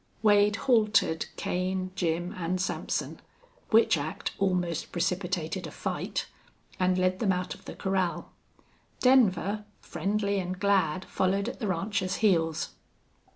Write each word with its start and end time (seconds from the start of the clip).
Wade 0.23 0.55
haltered 0.55 1.27
Kane, 1.35 1.91
Jim, 1.93 2.33
and 2.35 2.59
Sampson, 2.59 3.19
which 3.69 3.99
act 3.99 4.31
almost 4.39 4.91
precipitated 4.91 5.67
a 5.67 5.71
fight, 5.71 6.25
and 6.79 6.97
led 6.97 7.19
them 7.19 7.31
out 7.31 7.53
of 7.53 7.65
the 7.65 7.75
corral. 7.75 8.31
Denver, 8.99 9.63
friendly 9.79 10.39
and 10.39 10.59
glad, 10.59 11.05
followed 11.05 11.47
at 11.47 11.59
the 11.59 11.67
rancher's 11.67 12.15
heels. 12.15 12.69